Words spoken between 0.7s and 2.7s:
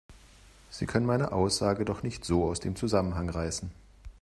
Sie können meine Aussage doch nicht so aus